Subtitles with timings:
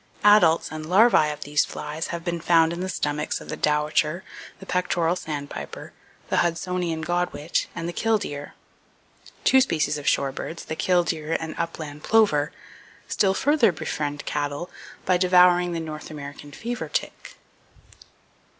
[0.23, 4.23] Adults and larvae of these flies have been found in the stomachs of the dowitcher,
[4.59, 5.93] the pectoral sandpiper,
[6.29, 8.55] the hudsonian godwit, and the killdeer.
[9.43, 12.51] Two species of shorebirds, the killdeer and upland plover,
[13.07, 14.71] still further befriend cattle
[15.05, 17.35] by devouring the North American fever tick.